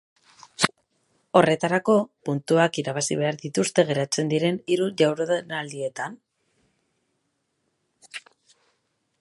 Horretarako, 1.41 1.97
puntuak 2.29 2.79
irabazi 2.83 3.19
behar 3.21 3.37
dituzte 3.43 3.85
geratzen 3.91 4.33
diren 4.33 4.57
hiru 4.77 4.89
jardunaldietan. 5.03 6.19